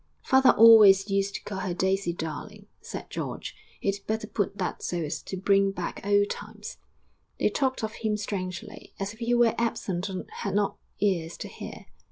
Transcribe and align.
'Father 0.23 0.49
always 0.53 1.11
used 1.11 1.35
to 1.35 1.43
call 1.43 1.59
her 1.59 1.75
Daisy 1.75 2.11
darling,' 2.11 2.65
said 2.81 3.07
George; 3.11 3.55
'he'd 3.81 3.99
better 4.07 4.25
put 4.25 4.57
that 4.57 4.81
so 4.81 4.97
as 4.97 5.21
to 5.21 5.37
bring 5.37 5.69
back 5.69 6.01
old 6.03 6.27
times.' 6.27 6.77
They 7.39 7.49
talked 7.49 7.83
of 7.83 7.93
him 7.93 8.17
strangely, 8.17 8.95
as 8.99 9.13
if 9.13 9.19
he 9.19 9.35
were 9.35 9.53
absent 9.59 10.09
or 10.09 10.25
had 10.37 10.55
not 10.55 10.77
ears 11.01 11.37
to 11.37 11.47
hear. 11.47 11.85